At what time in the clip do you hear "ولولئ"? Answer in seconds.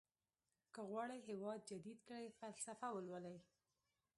2.93-3.37